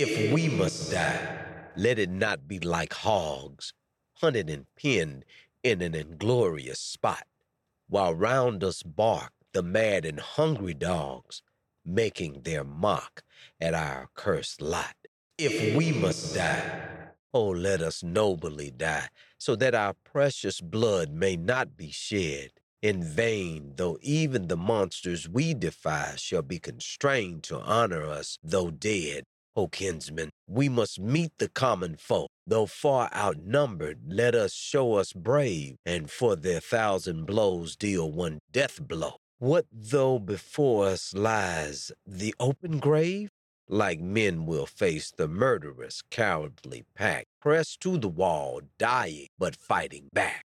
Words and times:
If 0.00 0.32
we 0.32 0.48
must 0.48 0.92
die, 0.92 1.38
let 1.74 1.98
it 1.98 2.08
not 2.08 2.46
be 2.46 2.60
like 2.60 2.92
hogs, 2.92 3.72
hunted 4.18 4.48
and 4.48 4.66
pinned 4.76 5.24
in 5.64 5.82
an 5.82 5.96
inglorious 5.96 6.78
spot, 6.78 7.26
while 7.88 8.14
round 8.14 8.62
us 8.62 8.84
bark 8.84 9.32
the 9.52 9.64
mad 9.64 10.04
and 10.04 10.20
hungry 10.20 10.74
dogs, 10.74 11.42
making 11.84 12.42
their 12.42 12.62
mock 12.62 13.24
at 13.60 13.74
our 13.74 14.08
cursed 14.14 14.62
lot. 14.62 14.94
If 15.36 15.74
we 15.74 15.90
must 15.90 16.32
die, 16.32 16.80
oh, 17.34 17.48
let 17.48 17.82
us 17.82 18.04
nobly 18.04 18.70
die, 18.70 19.08
so 19.36 19.56
that 19.56 19.74
our 19.74 19.94
precious 20.04 20.60
blood 20.60 21.10
may 21.10 21.36
not 21.36 21.76
be 21.76 21.90
shed 21.90 22.52
in 22.82 23.02
vain, 23.02 23.72
though 23.74 23.98
even 24.00 24.46
the 24.46 24.56
monsters 24.56 25.28
we 25.28 25.54
defy 25.54 26.14
shall 26.14 26.42
be 26.42 26.60
constrained 26.60 27.42
to 27.42 27.58
honor 27.58 28.04
us, 28.04 28.38
though 28.44 28.70
dead. 28.70 29.24
O 29.58 29.66
kinsmen, 29.66 30.30
we 30.46 30.68
must 30.68 31.00
meet 31.00 31.32
the 31.38 31.48
common 31.48 31.96
foe. 31.96 32.28
Though 32.46 32.66
far 32.66 33.10
outnumbered, 33.12 33.98
let 34.06 34.32
us 34.32 34.52
show 34.52 34.94
us 34.94 35.12
brave, 35.12 35.74
and 35.84 36.08
for 36.08 36.36
their 36.36 36.60
thousand 36.60 37.26
blows 37.26 37.74
deal 37.74 38.08
one 38.12 38.38
death 38.52 38.80
blow. 38.80 39.16
What 39.40 39.66
though 39.72 40.20
before 40.20 40.86
us 40.86 41.12
lies 41.12 41.90
the 42.06 42.36
open 42.38 42.78
grave? 42.78 43.30
Like 43.68 43.98
men 43.98 44.46
will 44.46 44.64
face 44.64 45.10
the 45.10 45.26
murderous, 45.26 46.02
cowardly 46.08 46.84
pack, 46.94 47.24
pressed 47.40 47.80
to 47.80 47.98
the 47.98 48.06
wall, 48.06 48.60
dying 48.78 49.26
but 49.40 49.56
fighting 49.56 50.08
back. 50.12 50.44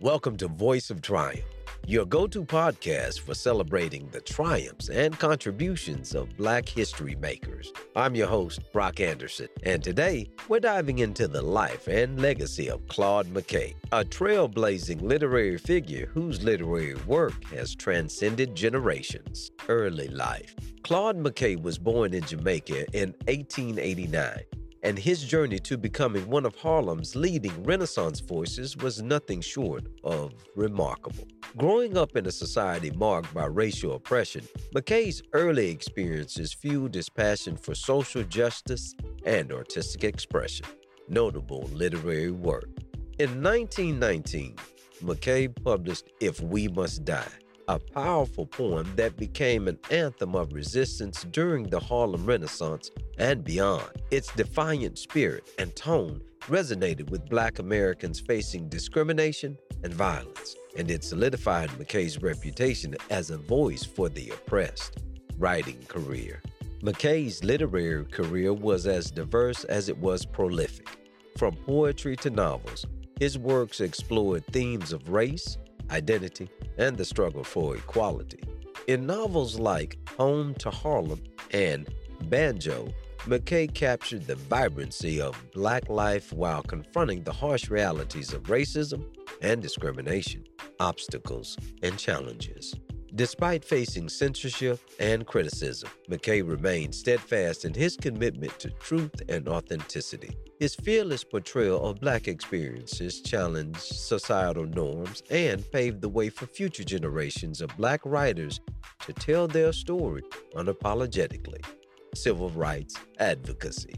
Welcome 0.00 0.36
to 0.36 0.46
Voice 0.46 0.88
of 0.88 1.02
Triumph, 1.02 1.42
your 1.88 2.04
go 2.04 2.26
to 2.26 2.44
podcast 2.44 3.20
for 3.20 3.32
celebrating 3.32 4.10
the 4.10 4.20
triumphs 4.20 4.90
and 4.90 5.18
contributions 5.18 6.14
of 6.14 6.36
Black 6.36 6.68
history 6.68 7.14
makers. 7.14 7.72
I'm 7.96 8.14
your 8.14 8.26
host, 8.26 8.60
Brock 8.74 9.00
Anderson, 9.00 9.48
and 9.62 9.82
today 9.82 10.28
we're 10.48 10.60
diving 10.60 10.98
into 10.98 11.26
the 11.26 11.40
life 11.40 11.88
and 11.88 12.20
legacy 12.20 12.68
of 12.68 12.86
Claude 12.88 13.28
McKay, 13.28 13.74
a 13.90 14.04
trailblazing 14.04 15.00
literary 15.00 15.56
figure 15.56 16.10
whose 16.12 16.42
literary 16.42 16.96
work 17.06 17.42
has 17.44 17.74
transcended 17.74 18.54
generations. 18.54 19.50
Early 19.66 20.08
life 20.08 20.54
Claude 20.82 21.16
McKay 21.16 21.60
was 21.60 21.78
born 21.78 22.12
in 22.12 22.22
Jamaica 22.22 22.84
in 22.92 23.14
1889 23.28 24.57
and 24.82 24.98
his 24.98 25.24
journey 25.24 25.58
to 25.60 25.76
becoming 25.76 26.28
one 26.28 26.46
of 26.46 26.54
Harlem's 26.56 27.16
leading 27.16 27.62
Renaissance 27.62 28.20
voices 28.20 28.76
was 28.76 29.02
nothing 29.02 29.40
short 29.40 29.86
of 30.04 30.32
remarkable. 30.54 31.26
Growing 31.56 31.96
up 31.96 32.16
in 32.16 32.26
a 32.26 32.30
society 32.32 32.90
marked 32.92 33.32
by 33.34 33.46
racial 33.46 33.94
oppression, 33.94 34.46
McKay's 34.74 35.22
early 35.32 35.70
experiences 35.70 36.52
fueled 36.52 36.94
his 36.94 37.08
passion 37.08 37.56
for 37.56 37.74
social 37.74 38.22
justice 38.24 38.94
and 39.24 39.52
artistic 39.52 40.04
expression. 40.04 40.66
Notable 41.08 41.68
literary 41.72 42.30
work. 42.30 42.68
In 43.18 43.42
1919, 43.42 44.56
McKay 45.02 45.64
published 45.64 46.10
If 46.20 46.40
We 46.40 46.68
Must 46.68 47.04
Die, 47.04 47.28
a 47.68 47.78
powerful 47.78 48.46
poem 48.46 48.90
that 48.96 49.16
became 49.18 49.68
an 49.68 49.78
anthem 49.90 50.34
of 50.34 50.54
resistance 50.54 51.24
during 51.30 51.68
the 51.68 51.78
Harlem 51.78 52.24
Renaissance 52.24 52.90
and 53.18 53.44
beyond. 53.44 53.90
Its 54.10 54.32
defiant 54.32 54.98
spirit 54.98 55.50
and 55.58 55.76
tone 55.76 56.22
resonated 56.46 57.10
with 57.10 57.28
Black 57.28 57.58
Americans 57.58 58.18
facing 58.18 58.68
discrimination 58.70 59.56
and 59.84 59.92
violence, 59.92 60.56
and 60.78 60.90
it 60.90 61.04
solidified 61.04 61.68
McKay's 61.70 62.22
reputation 62.22 62.96
as 63.10 63.30
a 63.30 63.36
voice 63.36 63.84
for 63.84 64.08
the 64.08 64.30
oppressed. 64.30 65.02
Writing 65.36 65.78
career 65.88 66.42
McKay's 66.82 67.44
literary 67.44 68.04
career 68.06 68.52
was 68.52 68.86
as 68.86 69.10
diverse 69.10 69.64
as 69.64 69.88
it 69.88 69.98
was 69.98 70.24
prolific. 70.24 70.88
From 71.36 71.54
poetry 71.66 72.16
to 72.16 72.30
novels, 72.30 72.86
his 73.20 73.36
works 73.36 73.80
explored 73.80 74.46
themes 74.46 74.92
of 74.92 75.08
race, 75.08 75.58
identity, 75.90 76.48
and 76.76 76.96
the 76.96 77.04
struggle 77.04 77.44
for 77.44 77.76
equality. 77.76 78.42
In 78.86 79.06
novels 79.06 79.58
like 79.58 79.98
Home 80.16 80.54
to 80.54 80.70
Harlem 80.70 81.22
and 81.52 81.88
Banjo, 82.24 82.88
McKay 83.26 83.72
captured 83.72 84.26
the 84.26 84.36
vibrancy 84.36 85.20
of 85.20 85.36
black 85.52 85.88
life 85.88 86.32
while 86.32 86.62
confronting 86.62 87.22
the 87.24 87.32
harsh 87.32 87.68
realities 87.68 88.32
of 88.32 88.44
racism 88.44 89.04
and 89.42 89.60
discrimination, 89.60 90.44
obstacles, 90.80 91.56
and 91.82 91.98
challenges. 91.98 92.74
Despite 93.18 93.64
facing 93.64 94.08
censorship 94.08 94.78
and 95.00 95.26
criticism, 95.26 95.90
McKay 96.08 96.48
remained 96.48 96.94
steadfast 96.94 97.64
in 97.64 97.74
his 97.74 97.96
commitment 97.96 98.56
to 98.60 98.70
truth 98.70 99.22
and 99.28 99.48
authenticity. 99.48 100.36
His 100.60 100.76
fearless 100.76 101.24
portrayal 101.24 101.84
of 101.84 101.98
Black 101.98 102.28
experiences 102.28 103.20
challenged 103.20 103.80
societal 103.80 104.66
norms 104.66 105.24
and 105.30 105.68
paved 105.72 106.00
the 106.00 106.08
way 106.08 106.28
for 106.28 106.46
future 106.46 106.84
generations 106.84 107.60
of 107.60 107.76
Black 107.76 108.02
writers 108.04 108.60
to 109.04 109.12
tell 109.12 109.48
their 109.48 109.72
story 109.72 110.22
unapologetically. 110.54 111.64
Civil 112.14 112.50
rights 112.50 112.94
advocacy. 113.18 113.96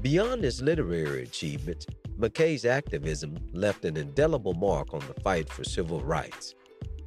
Beyond 0.00 0.42
his 0.42 0.60
literary 0.60 1.22
achievements, 1.22 1.86
McKay's 2.18 2.64
activism 2.64 3.38
left 3.52 3.84
an 3.84 3.96
indelible 3.96 4.54
mark 4.54 4.92
on 4.92 5.04
the 5.06 5.20
fight 5.20 5.48
for 5.48 5.62
civil 5.62 6.00
rights. 6.00 6.56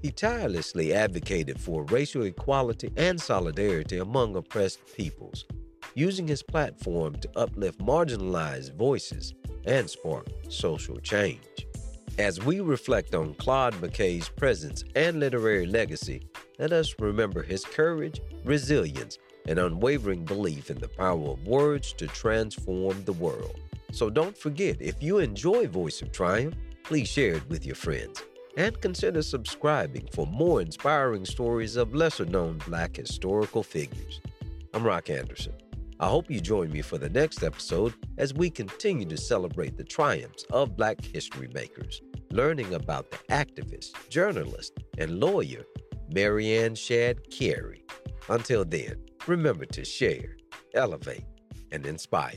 He 0.02 0.12
tirelessly 0.12 0.94
advocated 0.94 1.60
for 1.60 1.84
racial 1.86 2.24
equality 2.24 2.92
and 2.96 3.20
solidarity 3.20 3.98
among 3.98 4.36
oppressed 4.38 4.80
peoples, 4.96 5.44
using 5.94 6.26
his 6.26 6.42
platform 6.42 7.16
to 7.16 7.30
uplift 7.36 7.80
marginalized 7.80 8.76
voices 8.76 9.34
and 9.66 9.90
spark 9.90 10.28
social 10.48 10.98
change. 11.00 11.68
As 12.18 12.44
we 12.44 12.62
reflect 12.62 13.14
on 13.14 13.34
Claude 13.36 13.74
McKay's 13.76 14.30
presence 14.30 14.84
and 14.96 15.20
literary 15.20 15.66
legacy, 15.66 16.22
let 16.60 16.72
us 16.72 16.96
remember 17.00 17.44
his 17.44 17.66
courage, 17.66 18.22
resilience, 18.46 19.18
and 19.48 19.60
unwavering 19.60 20.24
belief 20.24 20.70
in 20.70 20.80
the 20.80 20.88
power 20.88 21.32
of 21.32 21.48
words 21.48 21.92
to 21.94 22.08
transform 22.08 23.04
the 23.04 23.14
world. 23.14 23.60
So 23.92 24.10
don't 24.10 24.38
forget, 24.38 24.78
if 24.82 25.02
you 25.02 25.20
enjoy 25.20 25.68
Voice 25.68 26.02
of 26.02 26.12
Triumph, 26.12 26.56
please 26.84 27.08
share 27.08 27.36
it 27.36 27.50
with 27.50 27.66
your 27.66 27.76
friends 27.76 28.24
and 28.60 28.82
consider 28.82 29.22
subscribing 29.22 30.06
for 30.12 30.28
more 30.28 30.60
inspiring 30.60 31.26
stories 31.26 31.78
of 31.78 31.96
lesser 31.96 32.26
known 32.26 32.58
Black 32.68 32.98
historical 32.98 33.64
figures. 33.64 34.20
I'm 34.74 34.84
Rock 34.84 35.10
Anderson. 35.10 35.54
I 36.02 36.10
hope 36.10 36.30
you 36.30 36.42
join 36.42 36.70
me 36.70 36.82
for 36.82 36.98
the 36.98 37.10
next 37.10 37.42
episode 37.42 37.94
as 38.18 38.34
we 38.34 38.50
continue 38.50 39.06
to 39.06 39.16
celebrate 39.16 39.78
the 39.78 39.86
triumphs 39.86 40.44
of 40.52 40.76
Black 40.76 41.02
history 41.02 41.48
makers, 41.54 42.02
learning 42.32 42.74
about 42.74 43.10
the 43.12 43.18
activist, 43.30 43.92
journalist, 44.10 44.74
and 44.98 45.22
lawyer 45.22 45.64
Mary 46.14 46.58
Ann 46.58 46.76
Shadd 46.76 47.32
Cary. 47.32 47.86
Until 48.28 48.66
then, 48.66 48.98
remember 49.26 49.68
to 49.68 49.86
share, 49.86 50.36
elevate, 50.74 51.24
and 51.72 51.86
inspire. 51.86 52.36